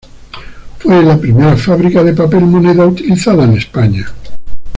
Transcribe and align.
Fue 0.79 1.03
la 1.03 1.15
primera 1.19 1.55
fábrica 1.55 2.03
de 2.03 2.13
papel-moneda 2.15 2.87
utilizada 2.87 3.43
en 3.43 3.55
España. 3.57 4.07